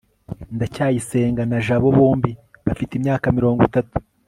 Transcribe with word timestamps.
ndacyayisenga 0.55 1.41
na 1.49 1.57
jabo 1.65 1.87
bombi 1.97 2.31
bafite 2.65 2.91
imyaka 2.95 3.25
mirongo 3.37 3.59
itatu 3.69 3.95